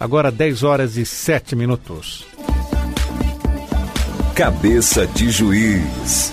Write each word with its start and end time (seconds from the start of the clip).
Agora 0.00 0.32
10 0.32 0.62
horas 0.62 0.96
e 0.96 1.04
7 1.04 1.54
minutos. 1.54 2.24
Cabeça 4.34 5.06
de 5.06 5.28
Juiz. 5.28 6.32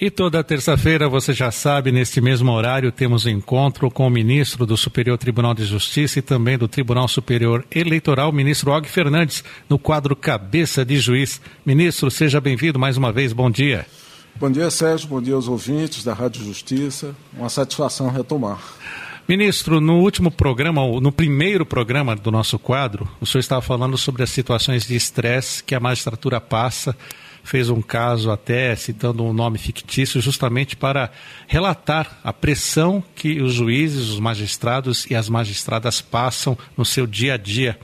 E 0.00 0.08
toda 0.10 0.44
terça-feira, 0.44 1.08
você 1.08 1.32
já 1.32 1.50
sabe, 1.50 1.90
neste 1.90 2.20
mesmo 2.20 2.52
horário, 2.52 2.92
temos 2.92 3.26
encontro 3.26 3.90
com 3.90 4.06
o 4.06 4.10
ministro 4.10 4.64
do 4.64 4.76
Superior 4.76 5.18
Tribunal 5.18 5.54
de 5.54 5.64
Justiça 5.64 6.20
e 6.20 6.22
também 6.22 6.56
do 6.56 6.68
Tribunal 6.68 7.08
Superior 7.08 7.64
Eleitoral, 7.68 8.30
ministro 8.30 8.70
Og 8.70 8.88
Fernandes, 8.88 9.42
no 9.68 9.80
quadro 9.80 10.14
Cabeça 10.14 10.84
de 10.84 11.00
Juiz. 11.00 11.40
Ministro, 11.64 12.12
seja 12.12 12.40
bem-vindo 12.40 12.78
mais 12.78 12.96
uma 12.96 13.10
vez. 13.10 13.32
Bom 13.32 13.50
dia. 13.50 13.84
Bom 14.36 14.50
dia, 14.52 14.70
Sérgio. 14.70 15.08
Bom 15.08 15.20
dia 15.20 15.34
aos 15.34 15.48
ouvintes 15.48 16.04
da 16.04 16.14
Rádio 16.14 16.44
Justiça. 16.44 17.16
Uma 17.36 17.48
satisfação 17.48 18.08
retomar. 18.08 18.60
Ministro, 19.28 19.80
no 19.80 19.98
último 19.98 20.30
programa, 20.30 20.82
no 21.00 21.10
primeiro 21.10 21.66
programa 21.66 22.14
do 22.14 22.30
nosso 22.30 22.60
quadro, 22.60 23.10
o 23.20 23.26
senhor 23.26 23.40
estava 23.40 23.60
falando 23.60 23.98
sobre 23.98 24.22
as 24.22 24.30
situações 24.30 24.86
de 24.86 24.94
estresse 24.94 25.64
que 25.64 25.74
a 25.74 25.80
magistratura 25.80 26.40
passa 26.40 26.96
fez 27.42 27.68
um 27.68 27.82
caso 27.82 28.30
até 28.30 28.74
citando 28.76 29.24
um 29.24 29.32
nome 29.32 29.58
fictício, 29.58 30.20
justamente 30.20 30.76
para 30.76 31.10
relatar 31.48 32.20
a 32.22 32.32
pressão 32.32 33.02
que 33.16 33.40
os 33.40 33.54
juízes, 33.54 34.10
os 34.10 34.20
magistrados 34.20 35.06
e 35.10 35.14
as 35.16 35.28
magistradas 35.28 36.00
passam 36.00 36.56
no 36.76 36.84
seu 36.84 37.04
dia 37.04 37.34
a 37.34 37.36
dia. 37.36 37.78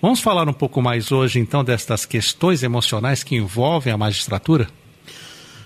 Vamos 0.00 0.20
falar 0.20 0.48
um 0.48 0.52
pouco 0.52 0.82
mais 0.82 1.12
hoje, 1.12 1.38
então, 1.38 1.62
destas 1.62 2.04
questões 2.04 2.64
emocionais 2.64 3.22
que 3.22 3.36
envolvem 3.36 3.92
a 3.92 3.98
magistratura? 3.98 4.68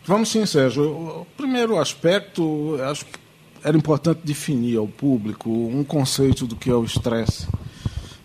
Vamos 0.05 0.29
sim, 0.29 0.45
Sérgio. 0.45 0.85
O 0.85 1.27
primeiro 1.37 1.79
aspecto, 1.79 2.79
acho 2.83 3.07
que 3.07 3.26
era 3.67 3.77
importante 3.77 4.21
definir 4.23 4.79
ao 4.79 4.87
público 4.87 5.51
um 5.51 5.83
conceito 5.83 6.47
do 6.47 6.55
que 6.55 6.71
é 6.71 6.75
o 6.75 6.85
estresse. 6.85 7.49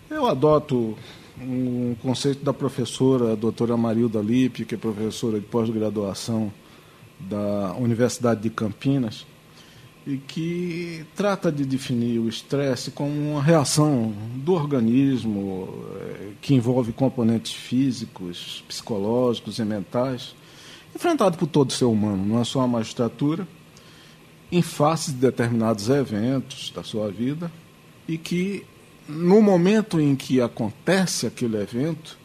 Eu 0.08 0.28
adoto 0.28 0.96
um 1.40 1.96
conceito 2.00 2.44
da 2.44 2.54
professora 2.54 3.32
a 3.32 3.34
doutora 3.34 3.76
Marilda 3.76 4.20
Lippe, 4.20 4.64
que 4.64 4.76
é 4.76 4.78
professora 4.78 5.40
de 5.40 5.46
pós-graduação 5.46 6.52
da 7.18 7.74
Universidade 7.74 8.40
de 8.40 8.50
Campinas, 8.50 9.26
e 10.06 10.16
que 10.16 11.04
trata 11.16 11.50
de 11.50 11.64
definir 11.64 12.20
o 12.20 12.28
estresse 12.28 12.92
como 12.92 13.10
uma 13.10 13.42
reação 13.42 14.14
do 14.36 14.52
organismo 14.52 15.74
eh, 15.96 16.30
que 16.40 16.54
envolve 16.54 16.92
componentes 16.92 17.52
físicos, 17.52 18.62
psicológicos 18.68 19.58
e 19.58 19.64
mentais, 19.64 20.36
enfrentado 20.94 21.36
por 21.36 21.48
todo 21.48 21.72
ser 21.72 21.86
humano, 21.86 22.24
não 22.24 22.40
é 22.40 22.44
só 22.44 22.60
a 22.60 22.68
magistratura, 22.68 23.44
em 24.52 24.60
face 24.60 25.12
de 25.12 25.16
determinados 25.16 25.88
eventos 25.88 26.70
da 26.74 26.84
sua 26.84 27.10
vida, 27.10 27.50
e 28.06 28.18
que 28.18 28.66
no 29.08 29.40
momento 29.40 29.98
em 29.98 30.14
que 30.14 30.42
acontece 30.42 31.26
aquele 31.26 31.56
evento, 31.56 32.18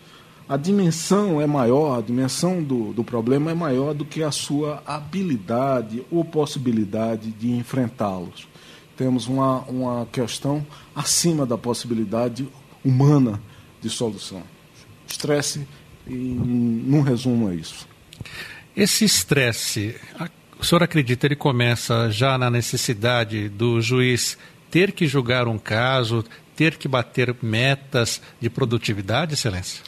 a 0.47 0.57
dimensão 0.57 1.41
é 1.41 1.47
maior, 1.47 1.97
a 1.97 2.01
dimensão 2.01 2.61
do, 2.61 2.93
do 2.93 3.03
problema 3.03 3.51
é 3.51 3.53
maior 3.53 3.93
do 3.93 4.05
que 4.05 4.21
a 4.23 4.31
sua 4.31 4.83
habilidade 4.85 6.05
ou 6.11 6.23
possibilidade 6.23 7.31
de 7.31 7.51
enfrentá-los. 7.51 8.47
Temos 8.95 9.27
uma, 9.27 9.61
uma 9.63 10.05
questão 10.07 10.65
acima 10.95 11.45
da 11.45 11.57
possibilidade 11.57 12.47
humana 12.83 13.41
de 13.81 13.89
solução. 13.89 14.43
Estresse, 15.07 15.67
num 16.05 17.01
resumo, 17.01 17.49
é 17.49 17.55
isso. 17.55 17.87
Esse 18.75 19.05
estresse, 19.05 19.95
o 20.59 20.65
senhor 20.65 20.83
acredita, 20.83 21.27
ele 21.27 21.35
começa 21.35 22.09
já 22.09 22.37
na 22.37 22.49
necessidade 22.49 23.49
do 23.49 23.79
juiz 23.81 24.37
ter 24.71 24.91
que 24.91 25.07
julgar 25.07 25.47
um 25.47 25.57
caso, 25.57 26.23
ter 26.55 26.77
que 26.77 26.87
bater 26.87 27.35
metas 27.41 28.21
de 28.39 28.49
produtividade, 28.49 29.33
Excelência? 29.33 29.83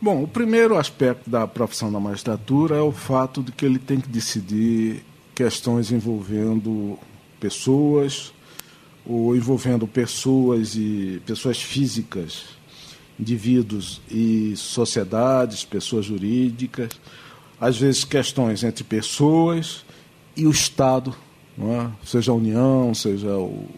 Bom, 0.00 0.22
o 0.22 0.28
primeiro 0.28 0.76
aspecto 0.76 1.28
da 1.28 1.46
profissão 1.46 1.90
da 1.90 1.98
magistratura 1.98 2.76
é 2.76 2.80
o 2.80 2.92
fato 2.92 3.42
de 3.42 3.52
que 3.52 3.64
ele 3.64 3.78
tem 3.78 4.00
que 4.00 4.08
decidir 4.08 5.02
questões 5.34 5.90
envolvendo 5.90 6.98
pessoas 7.40 8.32
ou 9.04 9.34
envolvendo 9.34 9.86
pessoas 9.86 10.74
e 10.76 11.20
pessoas 11.26 11.60
físicas, 11.60 12.44
indivíduos 13.18 14.00
e 14.10 14.54
sociedades, 14.56 15.64
pessoas 15.64 16.06
jurídicas, 16.06 16.90
às 17.60 17.78
vezes 17.78 18.04
questões 18.04 18.62
entre 18.64 18.84
pessoas 18.84 19.84
e 20.36 20.46
o 20.46 20.50
Estado, 20.50 21.14
é? 21.58 21.88
seja 22.04 22.32
a 22.32 22.34
União, 22.34 22.94
seja 22.94 23.36
o, 23.36 23.68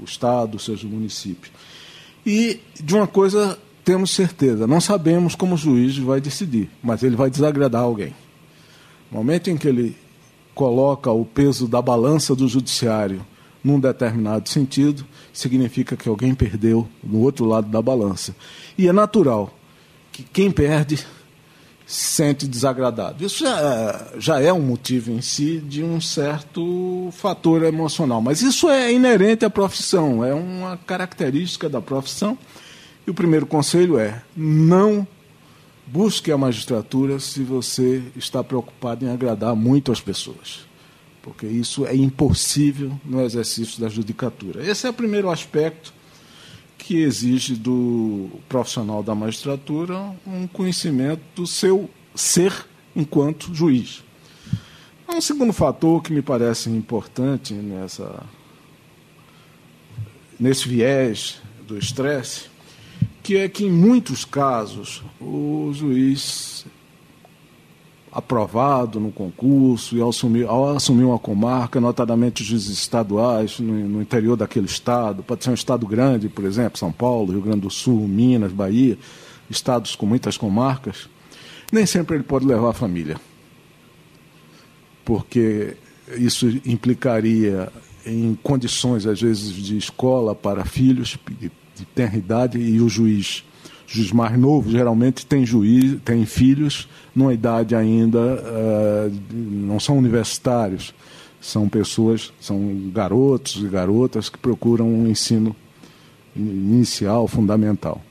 o 0.00 0.04
Estado, 0.04 0.58
seja 0.58 0.86
o 0.86 0.90
município. 0.90 1.50
E 2.24 2.60
de 2.82 2.94
uma 2.94 3.06
coisa 3.06 3.58
temos 3.84 4.10
certeza, 4.10 4.66
não 4.66 4.80
sabemos 4.80 5.36
como 5.36 5.54
o 5.54 5.58
juiz 5.58 5.96
vai 5.96 6.20
decidir, 6.20 6.68
mas 6.82 7.04
ele 7.04 7.14
vai 7.14 7.30
desagradar 7.30 7.82
alguém. 7.82 8.12
No 9.12 9.18
momento 9.18 9.48
em 9.48 9.56
que 9.56 9.68
ele 9.68 9.96
coloca 10.54 11.10
o 11.10 11.24
peso 11.24 11.68
da 11.68 11.80
balança 11.80 12.34
do 12.34 12.48
judiciário 12.48 13.24
num 13.62 13.78
determinado 13.78 14.48
sentido, 14.48 15.06
significa 15.32 15.96
que 15.96 16.08
alguém 16.08 16.34
perdeu 16.34 16.88
no 17.02 17.20
outro 17.20 17.44
lado 17.44 17.68
da 17.68 17.80
balança. 17.80 18.34
E 18.76 18.88
é 18.88 18.92
natural 18.92 19.52
que 20.10 20.22
quem 20.22 20.50
perde 20.50 21.06
sente 21.86 22.48
desagradado. 22.48 23.24
Isso 23.24 23.44
já, 23.44 24.08
já 24.18 24.40
é 24.40 24.52
um 24.52 24.60
motivo 24.60 25.12
em 25.12 25.22
si 25.22 25.58
de 25.58 25.84
um 25.84 26.00
certo 26.00 27.08
fator 27.12 27.62
emocional, 27.62 28.20
mas 28.20 28.42
isso 28.42 28.68
é 28.68 28.92
inerente 28.92 29.44
à 29.44 29.50
profissão, 29.50 30.24
é 30.24 30.34
uma 30.34 30.76
característica 30.76 31.68
da 31.68 31.80
profissão. 31.80 32.36
E 33.06 33.10
o 33.10 33.14
primeiro 33.14 33.46
conselho 33.46 33.98
é: 33.98 34.20
não 34.36 35.06
busque 35.86 36.32
a 36.32 36.36
magistratura 36.36 37.20
se 37.20 37.44
você 37.44 38.02
está 38.16 38.42
preocupado 38.42 39.04
em 39.04 39.08
agradar 39.08 39.54
muito 39.54 39.92
as 39.92 40.00
pessoas, 40.00 40.66
porque 41.22 41.46
isso 41.46 41.86
é 41.86 41.94
impossível 41.94 42.98
no 43.04 43.22
exercício 43.22 43.80
da 43.80 43.88
judicatura. 43.88 44.68
Esse 44.68 44.88
é 44.88 44.90
o 44.90 44.94
primeiro 44.94 45.30
aspecto 45.30 45.94
que 46.78 47.02
exige 47.02 47.54
do 47.54 48.30
profissional 48.48 49.02
da 49.02 49.14
magistratura 49.14 50.14
um 50.26 50.46
conhecimento 50.46 51.22
do 51.34 51.46
seu 51.46 51.90
ser 52.14 52.52
enquanto 52.94 53.54
juiz. 53.54 54.04
Um 55.08 55.20
segundo 55.20 55.52
fator 55.52 56.02
que 56.02 56.12
me 56.12 56.22
parece 56.22 56.68
importante 56.68 57.54
nessa, 57.54 58.22
nesse 60.38 60.68
viés 60.68 61.40
do 61.66 61.78
estresse, 61.78 62.48
que 63.22 63.36
é 63.36 63.48
que 63.48 63.64
em 63.64 63.70
muitos 63.70 64.24
casos 64.24 65.02
o 65.20 65.70
juiz 65.72 66.66
aprovado 68.16 68.98
no 68.98 69.12
concurso 69.12 69.94
e 69.94 70.00
ao 70.00 70.08
assumir, 70.08 70.46
ao 70.46 70.74
assumir 70.74 71.04
uma 71.04 71.18
comarca, 71.18 71.78
notadamente 71.78 72.40
os 72.40 72.48
juízes 72.48 72.70
estaduais 72.70 73.60
no, 73.60 73.74
no, 73.86 74.00
interior 74.00 74.38
daquele 74.38 74.64
estado, 74.64 75.22
pode 75.22 75.44
ser 75.44 75.50
um 75.50 75.54
estado 75.54 75.86
grande, 75.86 76.26
por 76.26 76.46
exemplo, 76.46 76.78
São 76.78 76.90
Paulo, 76.90 77.32
Rio 77.32 77.42
Grande 77.42 77.60
do 77.60 77.70
Sul, 77.70 78.08
Minas, 78.08 78.52
Bahia, 78.52 78.96
estados 79.50 79.94
com 79.94 80.06
muitas 80.06 80.38
comarcas, 80.38 81.10
nem 81.70 81.84
sempre 81.84 82.16
ele 82.16 82.24
pode 82.24 82.46
levar 82.46 82.70
a 82.70 82.72
família. 82.72 83.20
Porque 85.04 85.76
isso 86.16 86.48
implicaria 86.64 87.70
em 88.06 88.34
condições, 88.42 89.04
às 89.04 89.20
vezes, 89.20 89.52
de 89.52 89.76
escola 89.76 90.34
para 90.34 90.64
filhos 90.64 91.18
de, 91.38 91.52
de 91.76 91.84
tenra 91.94 92.16
idade 92.16 92.58
e 92.58 92.80
o 92.80 92.88
juiz 92.88 93.44
juiz 93.86 94.12
mais 94.12 94.36
novo 94.38 94.70
geralmente 94.70 95.24
tem 95.24 95.46
juiz, 95.46 95.98
tem 96.04 96.26
filhos 96.26 96.88
numa 97.14 97.32
idade 97.32 97.74
ainda 97.74 98.18
uh, 98.18 99.20
não 99.32 99.78
são 99.78 99.96
universitários, 99.96 100.92
são 101.40 101.68
pessoas, 101.68 102.32
são 102.40 102.90
garotos 102.92 103.56
e 103.56 103.68
garotas 103.68 104.28
que 104.28 104.36
procuram 104.36 104.86
um 104.86 105.06
ensino 105.06 105.54
inicial, 106.34 107.26
fundamental. 107.26 108.02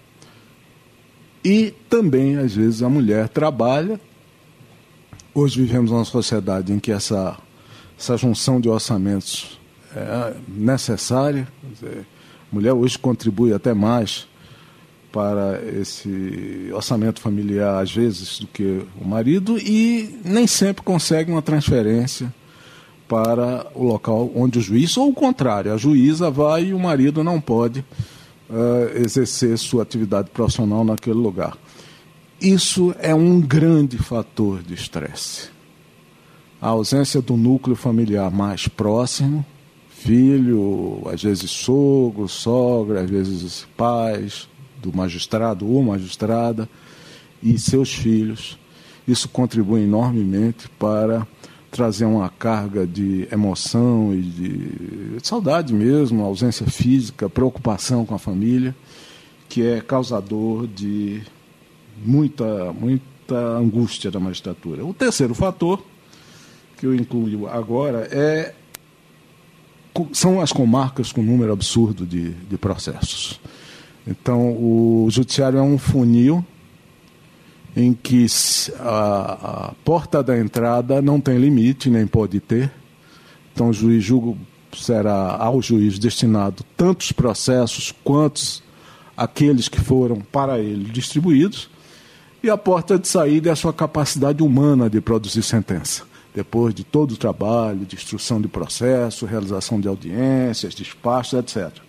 E 1.44 1.74
também, 1.88 2.38
às 2.38 2.56
vezes, 2.56 2.82
a 2.82 2.90
mulher 2.90 3.30
trabalha. 3.30 4.00
Hoje 5.34 5.62
vivemos 5.62 5.92
uma 5.92 6.04
sociedade 6.04 6.74
em 6.74 6.80
que 6.80 6.92
essa, 6.92 7.38
essa 8.00 8.18
junção 8.18 8.60
de 8.60 8.68
orçamentos 8.68 9.60
é 9.96 10.34
necessária. 10.48 11.48
Dizer, 11.72 12.06
a 12.52 12.56
mulher 12.56 12.74
hoje 12.74 12.98
contribui 12.98 13.54
até 13.54 13.74
mais 13.76 14.28
para 15.16 15.62
esse 15.80 16.70
orçamento 16.74 17.22
familiar, 17.22 17.82
às 17.82 17.90
vezes, 17.90 18.38
do 18.38 18.48
que 18.48 18.82
o 19.00 19.08
marido, 19.08 19.58
e 19.58 20.20
nem 20.26 20.46
sempre 20.46 20.84
consegue 20.84 21.32
uma 21.32 21.42
transferência 21.42 22.34
para 23.08 23.66
o 23.74 23.86
local 23.86 24.30
onde 24.36 24.60
o 24.60 24.62
juiz, 24.62 24.98
ou 24.98 25.08
o 25.08 25.14
contrário, 25.14 25.74
a 25.74 25.78
juíza 25.78 26.30
vai 26.30 26.66
e 26.66 26.74
o 26.74 26.80
marido 26.80 27.24
não 27.24 27.40
pode 27.40 27.80
uh, 27.80 28.98
exercer 29.02 29.58
sua 29.58 29.84
atividade 29.84 30.32
profissional 30.32 30.84
naquele 30.84 31.16
lugar. 31.16 31.58
Isso 32.42 32.94
é 33.00 33.16
um 33.16 33.40
grande 33.40 33.98
fator 33.98 34.62
de 34.62 34.74
estresse. 34.74 35.48
A 36.62 36.68
ausência 36.68 37.22
do 37.22 37.38
núcleo 37.38 37.78
familiar 37.78 38.30
mais 38.30 38.68
próximo, 38.68 39.46
filho, 39.88 41.04
às 41.06 41.24
vezes 41.24 41.50
sogro, 41.50 42.28
sogra, 42.28 43.00
às 43.00 43.10
vezes 43.10 43.66
pais 43.78 44.50
do 44.90 44.96
magistrado 44.96 45.68
ou 45.68 45.82
magistrada 45.84 46.70
e 47.42 47.58
seus 47.58 47.94
filhos. 47.94 48.58
Isso 49.08 49.28
contribui 49.28 49.84
enormemente 49.84 50.70
para 50.80 51.28
trazer 51.72 52.06
uma 52.06 52.30
carga 52.30 52.88
de 52.88 53.28
emoção 53.32 54.14
e 54.14 54.22
de 54.22 55.18
saudade 55.22 55.74
mesmo, 55.74 56.24
ausência 56.24 56.66
física, 56.66 57.30
preocupação 57.30 58.06
com 58.06 58.16
a 58.16 58.20
família, 58.20 58.74
que 59.50 59.62
é 59.62 59.82
causador 59.82 60.68
de 60.68 61.22
muita, 62.04 62.72
muita 62.72 63.36
angústia 63.36 64.10
da 64.10 64.20
magistratura. 64.20 64.86
O 64.86 64.94
terceiro 64.94 65.34
fator, 65.34 65.84
que 66.78 66.86
eu 66.86 66.96
incluo 66.96 67.48
agora, 67.48 68.08
é 68.12 68.54
são 70.12 70.42
as 70.42 70.52
comarcas 70.52 71.12
com 71.14 71.22
número 71.22 71.54
absurdo 71.54 72.06
de, 72.06 72.32
de 72.32 72.58
processos. 72.58 73.40
Então, 74.07 74.52
o 74.52 75.07
judiciário 75.10 75.57
é 75.57 75.62
um 75.62 75.78
funil 75.78 76.46
em 77.75 77.94
que 77.94 78.25
a, 78.80 79.68
a, 79.68 79.74
porta 79.84 80.24
da 80.24 80.38
entrada 80.38 81.02
não 81.02 81.19
tem 81.19 81.38
limite, 81.38 81.90
nem 81.90 82.06
pode 82.07 82.40
ter. 82.40 82.72
Então, 83.54 83.69
o 83.69 83.74
juiz 83.74 84.04
julga, 84.04 84.38
será 84.74 85.36
ao 85.38 85.62
juiz 85.62 85.98
destinado 85.98 86.63
tantos 86.78 87.12
processos 87.12 87.94
quantos 88.04 88.63
aqueles 89.18 89.68
que 89.68 89.80
foram 89.80 90.22
para 90.22 90.60
ele 90.60 90.90
distribuídos. 90.92 91.69
E 92.44 92.50
a 92.50 92.58
porta 92.58 93.00
de 93.00 93.08
saída 93.08 93.50
é 93.50 93.51
a 93.51 93.56
sua 93.56 93.74
capacidade 93.74 94.44
humana 94.44 94.90
de 94.90 95.01
produzir 95.01 95.42
sentença. 95.42 96.04
Depois 96.34 96.75
de 96.75 96.84
todo 96.84 97.13
o 97.13 97.18
trabalho 97.18 97.86
de 97.86 97.96
instrução 97.96 98.40
de 98.40 98.48
processo, 98.48 99.25
realização 99.25 99.80
de 99.80 99.88
audiências, 99.88 100.75
despachos, 100.75 101.40
etc. 101.40 101.85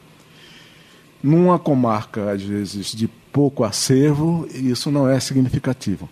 Numa 1.26 1.58
comarca, 1.58 2.30
às 2.30 2.40
vezes, 2.40 2.92
de 2.92 3.08
pouco 3.08 3.64
acervo, 3.64 4.46
isso 4.54 4.92
não 4.92 5.08
é 5.08 5.18
significativo. 5.18 6.08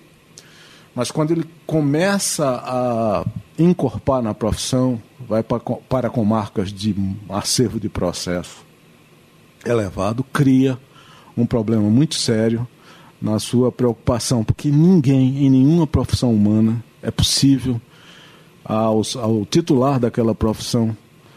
Mas 0.93 1.13
quando 1.13 1.31
ele 1.31 1.45
começa 1.65 2.45
a 2.45 3.25
incorporar 3.57 4.21
na 4.25 4.35
profissão, 4.35 5.01
vai 5.21 5.41
para, 5.41 5.61
para 5.61 6.11
comarcas 6.11 6.73
de 6.73 6.97
acervo 7.29 7.79
de 7.79 7.89
processo 7.89 8.67
elevado, 9.65 10.25
cria 10.25 10.77
um 11.37 11.47
problema 11.47 11.89
muito 11.89 12.17
sério 12.17 12.67
na 13.23 13.39
sua 13.39 13.71
preocupação, 13.71 14.43
porque 14.43 14.69
ninguém, 14.69 15.47
em 15.47 15.49
nenhuma 15.49 15.87
profissão 15.87 16.35
humana, 16.35 16.83
é 17.01 17.13
possível 17.13 17.81
ao, 18.65 19.01
ao 19.23 19.47
titular 19.47 20.01
daquela 20.01 20.35
profissão 20.35 20.97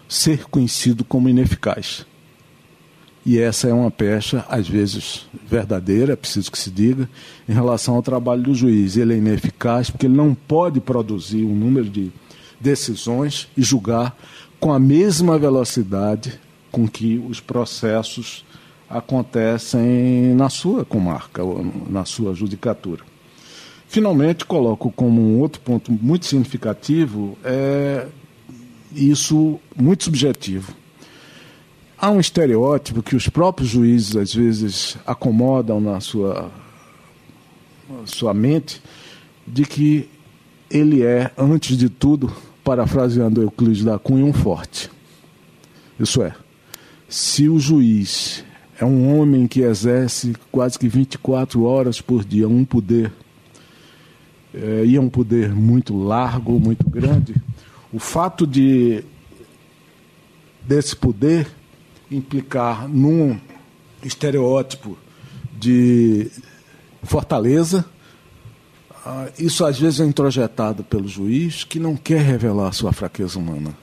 ser 0.09 0.45
conhecido 0.45 1.03
como 1.03 1.29
ineficaz. 1.29 2.07
E 3.27 3.37
essa 3.39 3.67
é 3.67 3.73
uma 3.73 3.91
pecha, 3.91 4.45
às 4.47 4.69
vezes 4.69 5.25
verdadeira, 5.45 6.13
é 6.13 6.15
preciso 6.15 6.49
que 6.49 6.57
se 6.57 6.71
diga, 6.71 7.09
em 7.47 7.51
relação 7.51 7.95
ao 7.95 8.01
trabalho 8.01 8.41
do 8.41 8.55
juiz. 8.55 8.95
Ele 8.95 9.15
é 9.15 9.17
ineficaz 9.17 9.89
porque 9.89 10.05
ele 10.05 10.15
não 10.15 10.33
pode 10.33 10.79
produzir 10.79 11.43
um 11.43 11.53
número 11.53 11.89
de 11.89 12.09
decisões 12.57 13.49
e 13.57 13.61
julgar 13.61 14.15
com 14.61 14.71
a 14.71 14.79
mesma 14.79 15.37
velocidade 15.37 16.39
com 16.71 16.87
que 16.87 17.21
os 17.29 17.41
processos 17.41 18.45
acontecem 18.89 20.33
na 20.33 20.49
sua 20.49 20.85
comarca, 20.85 21.41
na 21.89 22.05
sua 22.05 22.33
judicatura. 22.33 23.03
Finalmente, 23.89 24.45
coloco 24.45 24.89
como 24.89 25.21
um 25.21 25.41
outro 25.41 25.59
ponto 25.59 25.91
muito 25.91 26.25
significativo 26.25 27.37
é 27.43 28.07
isso 28.95 29.59
muito 29.75 30.05
subjetivo 30.05 30.73
Há 31.99 32.11
um 32.11 32.19
estereótipo 32.19 33.01
que 33.01 33.15
os 33.15 33.27
próprios 33.27 33.71
juízes 33.71 34.15
às 34.15 34.31
vezes 34.31 34.97
acomodam 35.03 35.81
na 35.81 35.99
sua, 35.99 36.51
na 37.89 38.05
sua 38.05 38.35
mente 38.35 38.79
de 39.47 39.65
que 39.65 40.07
ele 40.69 41.01
é, 41.01 41.31
antes 41.35 41.75
de 41.75 41.89
tudo, 41.89 42.31
parafraseando 42.63 43.41
Euclides 43.41 43.83
da 43.83 43.97
Cunha, 43.97 44.23
um 44.23 44.33
forte. 44.33 44.91
Isso 45.99 46.21
é, 46.21 46.35
se 47.09 47.49
o 47.49 47.57
juiz 47.57 48.45
é 48.79 48.85
um 48.85 49.17
homem 49.17 49.47
que 49.47 49.61
exerce 49.61 50.35
quase 50.51 50.77
que 50.77 50.87
24 50.87 51.63
horas 51.63 51.99
por 51.99 52.23
dia 52.23 52.47
um 52.47 52.63
poder, 52.63 53.11
é, 54.53 54.83
e 54.85 54.95
é 54.95 55.01
um 55.01 55.09
poder 55.09 55.49
muito 55.55 55.97
largo, 55.97 56.59
muito 56.59 56.87
grande, 56.87 57.33
o 57.91 57.97
fato 57.97 58.45
de 58.45 59.03
desse 60.61 60.95
poder 60.95 61.56
implicar 62.09 62.87
num 62.87 63.39
estereótipo 64.03 64.97
de 65.53 66.29
fortaleza. 67.03 67.85
Ah, 69.05 69.29
isso 69.39 69.65
às 69.65 69.79
vezes 69.79 69.99
é 69.99 70.05
introjetado 70.05 70.83
pelo 70.83 71.07
juiz 71.07 71.63
que 71.63 71.79
não 71.79 71.95
quer 71.95 72.21
revelar 72.21 72.69
a 72.69 72.71
sua 72.71 72.93
fraqueza 72.93 73.39
humana. 73.39 73.75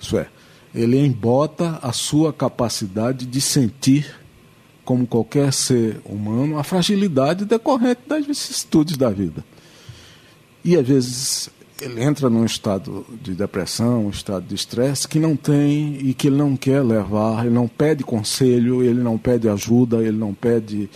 Isso 0.00 0.18
é, 0.18 0.28
ele 0.74 0.98
embota 0.98 1.78
a 1.82 1.92
sua 1.92 2.32
capacidade 2.32 3.26
de 3.26 3.40
sentir, 3.40 4.14
como 4.84 5.06
qualquer 5.06 5.52
ser 5.52 6.00
humano, 6.04 6.58
a 6.58 6.64
fragilidade 6.64 7.44
decorrente 7.44 8.02
das 8.06 8.26
vicissitudes 8.26 8.96
da 8.96 9.08
vida. 9.08 9.44
E 10.62 10.76
às 10.76 10.86
vezes 10.86 11.50
ele 11.80 12.02
entra 12.02 12.30
num 12.30 12.44
estado 12.44 13.04
de 13.22 13.34
depressão, 13.34 14.06
um 14.06 14.10
estado 14.10 14.46
de 14.46 14.54
estresse 14.54 15.08
que 15.08 15.18
não 15.18 15.36
tem 15.36 15.98
e 16.00 16.14
que 16.14 16.28
ele 16.28 16.36
não 16.36 16.56
quer 16.56 16.82
levar, 16.82 17.44
ele 17.44 17.54
não 17.54 17.66
pede 17.66 18.04
conselho, 18.04 18.82
ele 18.82 19.02
não 19.02 19.18
pede 19.18 19.48
ajuda, 19.48 19.96
ele 19.96 20.16
não 20.16 20.32
pede 20.32 20.88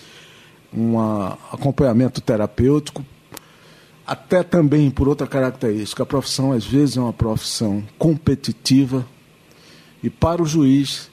um 0.73 0.99
acompanhamento 0.99 2.21
terapêutico, 2.21 3.05
até 4.07 4.43
também 4.43 4.91
por 4.91 5.09
outra 5.09 5.27
característica, 5.27 6.03
a 6.03 6.07
profissão 6.07 6.53
às 6.53 6.65
vezes 6.65 6.97
é 6.97 7.01
uma 7.01 7.13
profissão 7.13 7.83
competitiva 7.99 9.07
e 10.03 10.09
para 10.09 10.43
o 10.43 10.47
juiz, 10.47 11.11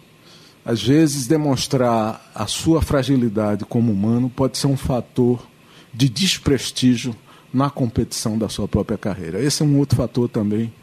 às 0.63 0.81
vezes 0.81 1.27
demonstrar 1.27 2.31
a 2.33 2.45
sua 2.47 2.81
fragilidade 2.81 3.65
como 3.65 3.91
humano 3.91 4.29
pode 4.29 4.57
ser 4.57 4.67
um 4.67 4.77
fator 4.77 5.45
de 5.93 6.07
desprestígio 6.07 7.15
na 7.55 7.69
competição 7.69 8.37
da 8.37 8.49
sua 8.49 8.67
própria 8.67 8.97
carreira. 8.97 9.41
Esse 9.41 9.63
é 9.63 9.65
um 9.65 9.77
outro 9.79 9.95
fator 9.95 10.27
também. 10.27 10.73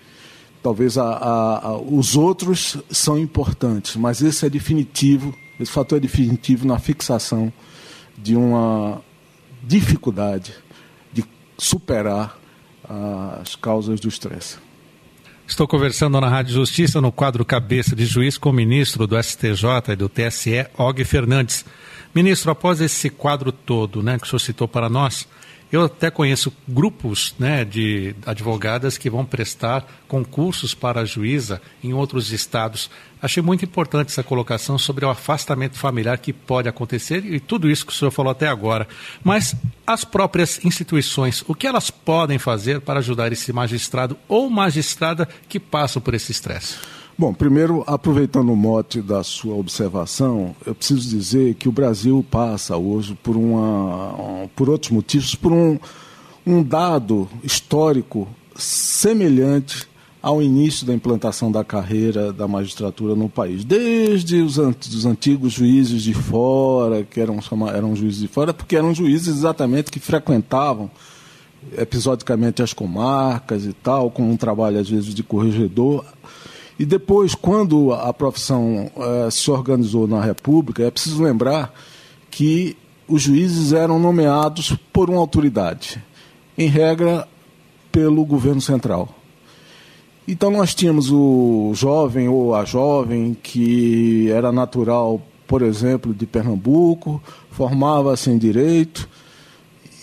Talvez 0.63 0.97
a, 0.97 1.05
a, 1.05 1.67
a, 1.67 1.77
os 1.77 2.17
outros 2.17 2.79
são 2.91 3.19
importantes, 3.19 3.97
mas 3.97 4.23
esse 4.23 4.47
é 4.47 4.49
definitivo, 4.49 5.35
esse 5.61 5.71
fator 5.71 5.99
é 5.99 6.01
definitivo 6.01 6.67
na 6.67 6.79
fixação 6.79 7.53
de 8.17 8.35
uma 8.37 9.03
dificuldade 9.63 10.55
de 11.13 11.25
superar 11.58 12.39
as 13.41 13.55
causas 13.55 14.01
do 14.01 14.08
estresse. 14.08 14.56
Estou 15.46 15.69
conversando 15.69 16.20
na 16.20 16.29
Rádio 16.29 16.55
Justiça, 16.55 17.01
no 17.01 17.13
quadro 17.13 17.44
Cabeça 17.44 17.94
de 17.94 18.06
Juiz, 18.06 18.39
com 18.39 18.51
o 18.51 18.53
ministro 18.53 19.06
do 19.06 19.20
STJ 19.20 19.93
e 19.93 19.96
do 19.96 20.08
TSE, 20.08 20.67
Og 20.79 21.05
Fernandes. 21.05 21.65
Ministro, 22.15 22.51
após 22.51 22.81
esse 22.81 23.11
quadro 23.11 23.53
todo 23.53 24.03
né, 24.03 24.19
que 24.19 24.25
o 24.25 24.29
senhor 24.29 24.41
citou 24.41 24.69
para 24.69 24.89
nós, 24.89 25.27
eu 25.72 25.84
até 25.84 26.10
conheço 26.10 26.52
grupos 26.69 27.34
né, 27.38 27.64
de 27.64 28.14
advogadas 28.26 28.98
que 28.98 29.08
vão 29.08 29.24
prestar 29.24 29.86
concursos 30.06 30.74
para 30.74 31.00
a 31.00 31.05
juíza 31.06 31.62
em 31.82 31.94
outros 31.94 32.31
estados. 32.31 32.91
Achei 33.22 33.43
muito 33.43 33.64
importante 33.64 34.08
essa 34.08 34.22
colocação 34.22 34.76
sobre 34.76 35.06
o 35.06 35.08
afastamento 35.08 35.79
familiar 35.79 36.19
que 36.19 36.31
pode 36.31 36.69
acontecer 36.69 37.24
e 37.24 37.41
tudo 37.41 37.70
isso 37.70 37.86
que 37.86 37.93
o 37.93 37.94
senhor 37.94 38.10
falou 38.10 38.32
até 38.32 38.46
agora. 38.46 38.86
Mas 39.24 39.56
as 39.86 40.05
próprias 40.05 40.62
instituições, 40.62 41.43
o 41.48 41.55
que 41.55 41.67
elas 41.67 41.91
podem 41.91 42.38
fazer 42.38 42.82
para 42.82 42.98
ajudar 42.98 43.32
esse 43.32 43.50
magistrado 43.50 44.19
ou 44.29 44.50
magistrada 44.50 45.26
que 45.48 45.58
passam 45.58 46.02
por 46.02 46.12
esse 46.12 46.32
estresse? 46.32 47.02
Bom, 47.17 47.35
primeiro, 47.35 47.85
aproveitando 47.87 48.51
o 48.51 48.57
mote 48.57 49.03
da 49.03 49.23
sua 49.23 49.55
observação, 49.55 50.57
eu 50.65 50.75
preciso 50.75 51.11
dizer 51.11 51.55
que 51.55 51.69
o 51.69 51.73
Brasil 51.73 52.25
passa 52.31 52.77
hoje 52.77 53.17
por, 53.23 53.37
uma, 53.37 54.49
por 54.57 54.71
outros 54.71 54.91
motivos, 54.91 55.35
por 55.35 55.53
um, 55.53 55.79
um 56.47 56.63
dado 56.63 57.29
histórico 57.45 58.27
semelhante 58.57 59.87
ao 60.23 60.43
início 60.43 60.87
da 60.87 60.95
implantação 60.95 61.53
da 61.53 61.63
carreira 61.63 62.33
da 62.33 62.49
magistratura 62.49 63.15
no 63.15 63.29
país. 63.29 63.63
Desde 63.63 64.41
os, 64.41 64.57
os 64.57 65.05
antigos 65.05 65.53
juízes 65.53 66.03
de 66.03 66.15
fora, 66.15 67.05
que 67.05 67.21
eram, 67.21 67.39
eram 67.75 67.95
juízes 67.95 68.21
de 68.21 68.29
fora, 68.29 68.55
porque 68.55 68.75
eram 68.75 68.95
juízes 68.95 69.29
exatamente 69.29 69.91
que 69.91 70.01
frequentavam 70.01 70.91
episodicamente 71.77 72.63
as 72.63 72.73
comarcas 72.73 73.67
e 73.67 73.73
tal, 73.75 74.11
com 74.11 74.23
um 74.23 74.37
trabalho 74.37 74.79
às 74.79 74.89
vezes 74.89 75.15
de 75.15 75.23
corregedor 75.23 76.05
e 76.79 76.84
depois, 76.84 77.34
quando 77.34 77.93
a 77.93 78.12
profissão 78.12 78.91
uh, 78.96 79.31
se 79.31 79.50
organizou 79.50 80.06
na 80.06 80.20
República, 80.20 80.82
é 80.82 80.91
preciso 80.91 81.22
lembrar 81.22 81.72
que 82.31 82.76
os 83.06 83.22
juízes 83.22 83.72
eram 83.72 83.98
nomeados 83.98 84.76
por 84.93 85.10
uma 85.10 85.20
autoridade, 85.20 86.02
em 86.56 86.69
regra, 86.69 87.29
pelo 87.91 88.24
governo 88.24 88.60
central. 88.60 89.08
Então 90.26 90.50
nós 90.50 90.74
tínhamos 90.74 91.10
o 91.10 91.72
jovem 91.74 92.29
ou 92.29 92.55
a 92.55 92.64
jovem 92.64 93.36
que 93.41 94.31
era 94.31 94.50
natural, 94.50 95.20
por 95.46 95.62
exemplo, 95.62 96.14
de 96.14 96.26
Pernambuco, 96.26 97.22
formava-se 97.50 98.31
em 98.31 98.38
direito 98.38 99.08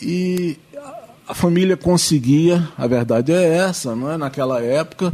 e 0.02 0.58
a 1.28 1.34
família 1.34 1.78
conseguia, 1.78 2.68
a 2.78 2.86
verdade 2.86 3.32
é 3.32 3.58
essa, 3.58 3.96
não 3.96 4.12
é? 4.12 4.18
Naquela 4.18 4.62
época 4.62 5.14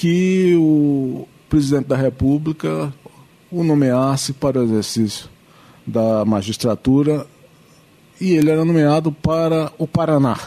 que 0.00 0.56
o 0.58 1.28
presidente 1.46 1.88
da 1.88 1.96
República 1.96 2.90
o 3.52 3.62
nomeasse 3.62 4.32
para 4.32 4.58
o 4.58 4.62
exercício 4.62 5.28
da 5.86 6.24
magistratura 6.24 7.26
e 8.18 8.32
ele 8.32 8.48
era 8.48 8.64
nomeado 8.64 9.12
para 9.12 9.70
o 9.76 9.86
Paraná. 9.86 10.38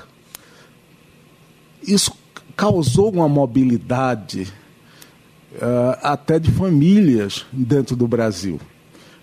Isso 1.83 2.11
causou 2.57 3.11
uma 3.11 3.29
mobilidade 3.29 4.51
uh, 5.51 5.99
até 6.01 6.39
de 6.39 6.49
famílias 6.49 7.45
dentro 7.51 7.95
do 7.95 8.07
Brasil, 8.07 8.59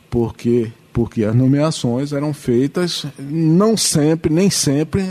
porque 0.09 0.71
porque 0.93 1.25
as 1.25 1.35
nomeações 1.35 2.13
eram 2.13 2.33
feitas 2.33 3.05
não 3.19 3.77
sempre, 3.77 4.33
nem 4.33 4.49
sempre, 4.49 5.03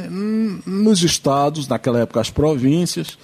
nos 0.65 1.03
estados, 1.03 1.67
naquela 1.67 1.99
época 1.99 2.21
as 2.21 2.29
províncias, 2.29 3.17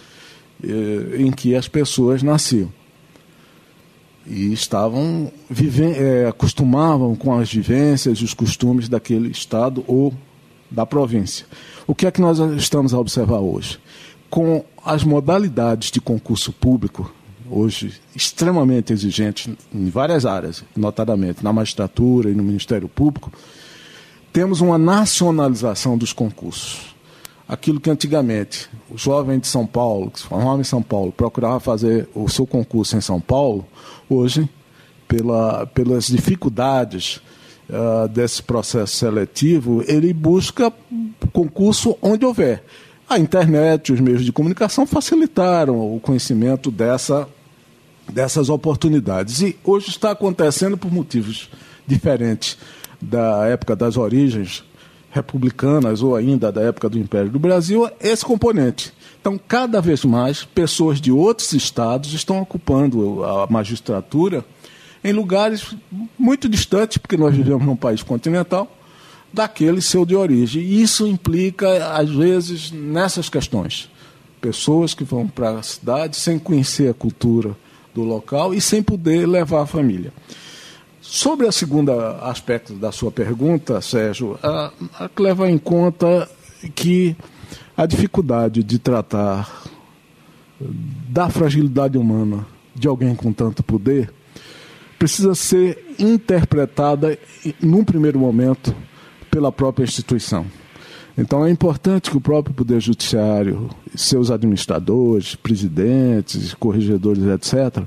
eh, 0.64 1.18
em 1.18 1.32
que 1.32 1.56
as 1.56 1.68
pessoas 1.68 2.24
nasciam. 2.24 2.72
E 4.26 4.52
estavam, 4.54 5.32
eh, 5.52 6.26
acostumavam 6.28 7.16
com 7.16 7.38
as 7.38 7.52
vivências 7.52 8.20
e 8.20 8.24
os 8.24 8.34
costumes 8.34 8.90
daquele 8.90 9.30
estado 9.30 9.84
ou 9.88 10.14
da 10.70 10.86
província. 10.86 11.46
O 11.86 11.94
que 11.94 12.08
é 12.08 12.12
que 12.12 12.22
nós 12.22 12.40
estamos 12.58 12.94
a 12.94 13.00
observar 13.00 13.40
hoje? 13.40 13.80
Com 14.30 14.66
as 14.84 15.04
modalidades 15.04 15.92
de 15.92 16.02
concurso 16.02 16.52
público, 16.52 17.14
hoje 17.50 17.94
extremamente 18.16 18.92
exigentes 18.92 19.54
em 19.74 19.90
várias 19.90 20.26
áreas, 20.26 20.64
notadamente 20.76 21.44
na 21.44 21.54
magistratura 21.54 22.30
e 22.30 22.34
no 22.34 22.44
Ministério 22.44 22.88
Público, 22.88 23.32
temos 24.34 24.60
uma 24.60 24.78
nacionalização 24.78 25.98
dos 25.98 26.12
concursos. 26.12 26.95
Aquilo 27.48 27.80
que 27.80 27.92
antigamente 27.92 28.68
o 28.90 28.98
jovem 28.98 29.38
de 29.38 29.46
São 29.46 29.68
Paulo, 29.68 30.10
que 30.10 30.20
se 30.20 30.26
formava 30.26 30.60
em 30.60 30.64
São 30.64 30.82
Paulo, 30.82 31.12
procurava 31.12 31.60
fazer 31.60 32.10
o 32.16 32.28
seu 32.28 32.48
concurso 32.48 32.98
em 32.98 33.02
São 33.02 33.22
Paulo, 33.22 33.66
hoje, 34.10 34.50
pela, 35.08 35.68
pelas 35.68 36.08
dificuldades 36.08 37.22
uh, 37.70 38.08
desse 38.08 38.42
processo 38.42 38.96
seletivo, 38.96 39.84
ele 39.88 40.12
busca 40.12 40.74
concurso 41.32 41.96
onde 42.02 42.26
houver. 42.26 42.64
A 43.08 43.20
internet, 43.20 43.94
os 43.94 44.00
meios 44.00 44.26
de 44.26 44.32
comunicação 44.32 44.88
facilitaram 44.88 45.96
o 45.96 46.00
conhecimento 46.00 46.72
dessa, 46.72 47.28
dessas 48.12 48.50
oportunidades. 48.50 49.42
E 49.42 49.56
hoje 49.64 49.90
está 49.90 50.10
acontecendo 50.10 50.76
por 50.76 50.92
motivos 50.92 51.50
diferentes 51.86 52.58
da 53.00 53.46
época 53.46 53.76
das 53.76 53.98
origens 53.98 54.64
republicanas 55.16 56.04
ou 56.04 56.14
ainda 56.14 56.52
da 56.52 56.62
época 56.62 56.90
do 56.90 57.00
Império 57.00 57.32
do 57.32 57.40
Brasil, 57.40 57.90
esse 58.02 58.24
componente. 58.24 58.94
Então, 59.22 59.40
cada 59.48 59.80
vez 59.80 60.04
mais, 60.04 60.44
pessoas 60.44 61.00
de 61.00 61.12
outros 61.12 61.54
estados 61.54 62.14
estão 62.14 62.42
ocupando 62.42 63.24
a 63.24 63.48
magistratura 63.50 64.46
em 65.04 65.14
lugares 65.14 65.74
muito 66.20 66.50
distantes, 66.50 66.98
porque 66.98 67.16
nós 67.16 67.34
vivemos 67.34 67.66
num 67.66 67.76
país 67.76 68.04
continental, 68.04 68.70
daquele 69.32 69.82
seu 69.82 70.06
de 70.06 70.16
origem. 70.16 70.62
E 70.62 70.82
isso 70.82 71.08
implica, 71.08 71.96
às 71.96 72.10
vezes, 72.10 72.72
nessas 72.72 73.30
questões. 73.30 73.90
Pessoas 74.42 74.94
que 74.94 75.04
vão 75.04 75.28
para 75.28 75.52
a 75.52 75.64
cidade 75.64 76.18
sem 76.18 76.38
conhecer 76.38 76.90
a 76.90 76.94
cultura 76.94 77.56
do 77.94 78.04
local 78.04 78.54
e 78.54 78.60
sem 78.60 78.84
poder 78.84 79.26
levar 79.26 79.62
a 79.62 79.66
família. 79.66 80.12
Sobre 81.08 81.46
o 81.46 81.52
segundo 81.52 81.92
aspecto 81.92 82.74
da 82.74 82.92
sua 82.92 83.12
pergunta, 83.12 83.80
Sérgio, 83.80 84.40
a, 84.42 84.72
a 85.00 85.10
leva 85.20 85.50
em 85.50 85.58
conta 85.58 86.28
que 86.74 87.16
a 87.78 87.86
dificuldade 87.86 88.64
de 88.64 88.80
tratar 88.80 89.64
da 90.60 91.30
fragilidade 91.30 91.96
humana 91.96 92.46
de 92.74 92.88
alguém 92.88 93.14
com 93.14 93.32
tanto 93.32 93.64
poder 93.64 94.12
precisa 94.98 95.36
ser 95.36 95.96
interpretada, 96.00 97.18
num 97.62 97.86
primeiro 97.86 98.18
momento, 98.18 98.76
pela 99.30 99.52
própria 99.52 99.84
instituição. 99.84 100.48
Então 101.16 101.46
é 101.46 101.52
importante 101.52 102.10
que 102.10 102.18
o 102.18 102.22
próprio 102.22 102.56
Poder 102.56 102.82
Judiciário, 102.82 103.70
seus 103.96 104.32
administradores, 104.32 105.36
presidentes, 105.36 106.56
corregedores, 106.56 107.24
etc., 107.24 107.86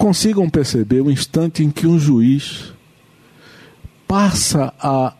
consigam 0.00 0.48
perceber 0.48 1.02
o 1.02 1.10
instante 1.10 1.62
em 1.62 1.70
que 1.70 1.86
um 1.86 1.98
juiz 1.98 2.72
passa 4.08 4.72
a 4.80 5.12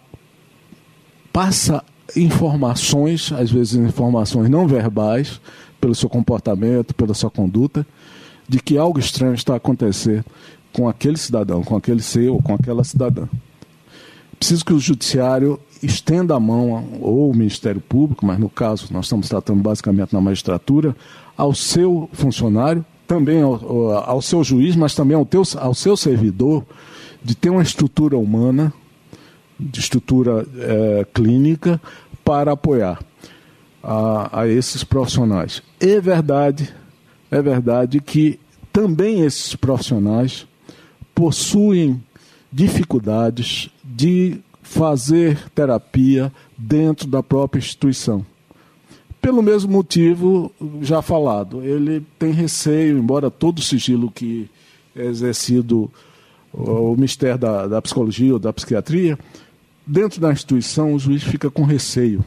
passa 1.30 1.84
informações, 2.16 3.30
às 3.30 3.50
vezes 3.50 3.74
informações 3.74 4.48
não 4.48 4.66
verbais, 4.66 5.38
pelo 5.78 5.94
seu 5.94 6.08
comportamento, 6.08 6.94
pela 6.94 7.12
sua 7.12 7.30
conduta, 7.30 7.86
de 8.48 8.58
que 8.58 8.78
algo 8.78 8.98
estranho 8.98 9.34
está 9.34 9.52
a 9.52 9.58
acontecer 9.58 10.24
com 10.72 10.88
aquele 10.88 11.18
cidadão, 11.18 11.62
com 11.62 11.76
aquele 11.76 12.00
ser 12.00 12.30
ou 12.30 12.42
com 12.42 12.54
aquela 12.54 12.82
cidadã. 12.82 13.28
Preciso 14.38 14.64
que 14.64 14.72
o 14.72 14.80
judiciário 14.80 15.60
estenda 15.82 16.34
a 16.34 16.40
mão, 16.40 16.88
ou 17.02 17.30
o 17.30 17.36
Ministério 17.36 17.82
Público, 17.82 18.24
mas 18.24 18.38
no 18.38 18.48
caso 18.48 18.88
nós 18.90 19.04
estamos 19.04 19.28
tratando 19.28 19.60
basicamente 19.60 20.14
na 20.14 20.22
magistratura, 20.22 20.96
ao 21.36 21.54
seu 21.54 22.08
funcionário, 22.14 22.82
também 23.10 23.42
ao, 23.42 23.90
ao 24.08 24.22
seu 24.22 24.44
juiz, 24.44 24.76
mas 24.76 24.94
também 24.94 25.16
ao, 25.16 25.26
teu, 25.26 25.42
ao 25.58 25.74
seu 25.74 25.96
servidor, 25.96 26.64
de 27.20 27.34
ter 27.34 27.50
uma 27.50 27.60
estrutura 27.60 28.16
humana, 28.16 28.72
de 29.58 29.80
estrutura 29.80 30.46
é, 30.56 31.04
clínica, 31.12 31.80
para 32.24 32.52
apoiar 32.52 33.02
a, 33.82 34.42
a 34.42 34.46
esses 34.46 34.84
profissionais. 34.84 35.60
É 35.80 36.00
verdade, 36.00 36.72
é 37.32 37.42
verdade 37.42 38.00
que 38.00 38.38
também 38.72 39.22
esses 39.22 39.56
profissionais 39.56 40.46
possuem 41.12 42.00
dificuldades 42.52 43.70
de 43.82 44.38
fazer 44.62 45.50
terapia 45.52 46.32
dentro 46.56 47.08
da 47.08 47.24
própria 47.24 47.58
instituição. 47.58 48.24
Pelo 49.20 49.42
mesmo 49.42 49.70
motivo 49.70 50.50
já 50.80 51.02
falado, 51.02 51.62
ele 51.62 52.04
tem 52.18 52.32
receio, 52.32 52.98
embora 52.98 53.30
todo 53.30 53.58
o 53.58 53.62
sigilo 53.62 54.10
que 54.10 54.48
é 54.96 55.04
exercido 55.04 55.90
o 56.52 56.94
Ministério 56.96 57.38
da, 57.38 57.66
da 57.66 57.82
Psicologia 57.82 58.32
ou 58.32 58.38
da 58.38 58.52
Psiquiatria, 58.52 59.18
dentro 59.86 60.20
da 60.20 60.32
instituição 60.32 60.94
o 60.94 60.98
juiz 60.98 61.22
fica 61.22 61.50
com 61.50 61.64
receio 61.64 62.24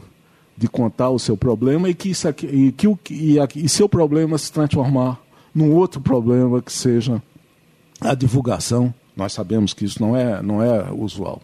de 0.56 0.68
contar 0.68 1.10
o 1.10 1.18
seu 1.18 1.36
problema 1.36 1.88
e 1.88 1.94
que, 1.94 2.10
isso 2.10 2.28
aqui, 2.28 2.46
e, 2.46 2.72
que 2.72 2.86
o, 2.86 2.98
e, 3.10 3.38
e 3.56 3.68
seu 3.68 3.88
problema 3.88 4.38
se 4.38 4.52
transformar 4.52 5.20
num 5.52 5.74
outro 5.74 6.00
problema 6.00 6.62
que 6.62 6.72
seja 6.72 7.20
a 8.00 8.14
divulgação. 8.14 8.94
Nós 9.16 9.32
sabemos 9.32 9.74
que 9.74 9.84
isso 9.84 10.00
não 10.00 10.16
é, 10.16 10.40
não 10.40 10.62
é 10.62 10.92
usual 10.92 11.42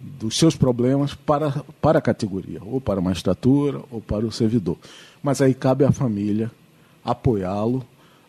dos 0.00 0.38
seus 0.38 0.56
problemas 0.56 1.14
para, 1.14 1.50
para 1.80 1.98
a 1.98 2.02
categoria, 2.02 2.60
ou 2.64 2.80
para 2.80 3.00
a 3.00 3.02
magistratura, 3.02 3.82
ou 3.90 4.00
para 4.00 4.26
o 4.26 4.32
servidor. 4.32 4.76
Mas 5.22 5.40
aí 5.40 5.54
cabe 5.54 5.84
à 5.84 5.92
família 5.92 6.50
apoiá-lo 7.04 7.84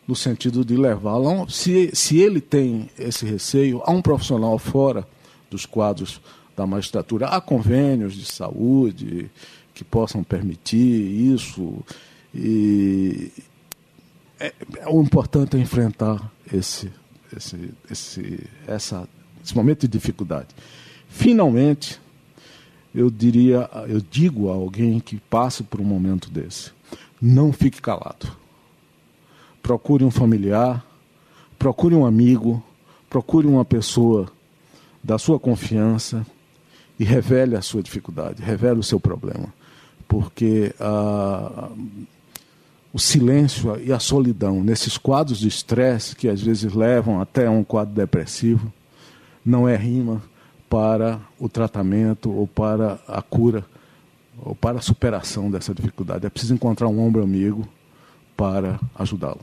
no 0.06 0.16
sentido 0.16 0.64
de 0.64 0.76
levá-lo. 0.76 1.48
Se, 1.48 1.90
se 1.94 2.18
ele 2.18 2.40
tem 2.40 2.90
esse 2.98 3.24
receio, 3.24 3.82
há 3.84 3.92
um 3.92 4.02
profissional 4.02 4.58
fora 4.58 5.06
dos 5.50 5.64
quadros 5.64 6.20
da 6.56 6.66
magistratura, 6.66 7.26
há 7.28 7.40
convênios 7.40 8.14
de 8.14 8.24
saúde 8.24 9.30
que 9.72 9.84
possam 9.84 10.24
permitir 10.24 10.76
isso. 10.76 11.78
E 12.34 13.30
é, 14.38 14.52
é 14.78 14.88
o 14.88 15.00
importante 15.00 15.56
é 15.56 15.60
enfrentar 15.60 16.30
esse, 16.52 16.90
esse, 17.36 17.70
esse, 17.90 18.40
essa, 18.66 19.08
esse 19.44 19.54
momento 19.54 19.82
de 19.82 19.88
dificuldade. 19.88 20.48
Finalmente, 21.10 22.00
eu 22.94 23.10
diria, 23.10 23.68
eu 23.88 24.00
digo 24.00 24.48
a 24.48 24.54
alguém 24.54 25.00
que 25.00 25.16
passe 25.16 25.62
por 25.62 25.80
um 25.80 25.84
momento 25.84 26.30
desse: 26.30 26.70
não 27.20 27.52
fique 27.52 27.82
calado. 27.82 28.30
Procure 29.60 30.04
um 30.04 30.10
familiar, 30.10 30.82
procure 31.58 31.94
um 31.94 32.06
amigo, 32.06 32.62
procure 33.10 33.46
uma 33.46 33.64
pessoa 33.64 34.30
da 35.02 35.18
sua 35.18 35.38
confiança 35.38 36.24
e 36.98 37.04
revele 37.04 37.56
a 37.56 37.60
sua 37.62 37.82
dificuldade, 37.82 38.40
revele 38.40 38.78
o 38.78 38.84
seu 38.84 38.98
problema. 38.98 39.52
Porque 40.08 40.74
ah, 40.80 41.68
o 42.92 42.98
silêncio 42.98 43.78
e 43.80 43.92
a 43.92 43.98
solidão, 43.98 44.62
nesses 44.62 44.96
quadros 44.96 45.38
de 45.38 45.48
estresse 45.48 46.16
que 46.16 46.28
às 46.28 46.40
vezes 46.40 46.72
levam 46.72 47.20
até 47.20 47.50
um 47.50 47.62
quadro 47.62 47.94
depressivo, 47.94 48.72
não 49.44 49.68
é 49.68 49.76
rima 49.76 50.22
para 50.70 51.20
o 51.36 51.48
tratamento 51.48 52.30
ou 52.30 52.46
para 52.46 53.00
a 53.08 53.20
cura 53.20 53.64
ou 54.38 54.54
para 54.54 54.78
a 54.78 54.82
superação 54.82 55.50
dessa 55.50 55.74
dificuldade. 55.74 56.24
É 56.24 56.30
preciso 56.30 56.54
encontrar 56.54 56.86
um 56.86 57.00
ombro 57.00 57.22
amigo 57.22 57.68
para 58.36 58.78
ajudá-lo. 58.94 59.40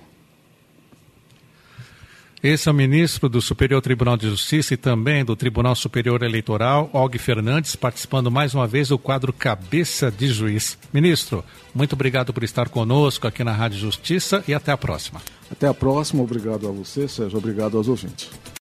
Esse 2.42 2.70
é 2.70 2.72
o 2.72 2.76
ministro 2.76 3.28
do 3.28 3.42
Superior 3.42 3.82
Tribunal 3.82 4.16
de 4.16 4.30
Justiça 4.30 4.74
e 4.74 4.78
também 4.78 5.26
do 5.26 5.36
Tribunal 5.36 5.76
Superior 5.76 6.24
Eleitoral, 6.24 6.90
Og 6.94 7.18
Fernandes, 7.18 7.76
participando 7.76 8.32
mais 8.32 8.54
uma 8.54 8.68
vez 8.68 8.90
do 8.90 8.98
quadro 8.98 9.34
Cabeça 9.34 10.10
de 10.10 10.28
Juiz. 10.28 10.78
Ministro, 10.94 11.44
muito 11.74 11.94
obrigado 11.94 12.32
por 12.32 12.44
estar 12.44 12.70
conosco 12.70 13.28
aqui 13.28 13.44
na 13.44 13.52
Rádio 13.52 13.80
Justiça 13.80 14.44
e 14.48 14.54
até 14.54 14.72
a 14.72 14.78
próxima. 14.78 15.20
Até 15.52 15.68
a 15.68 15.74
próxima, 15.74 16.24
obrigado 16.24 16.68
a 16.68 16.72
você, 16.72 17.08
Sérgio, 17.08 17.40
obrigado 17.40 17.76
aos 17.76 17.88
ouvintes. 17.88 18.30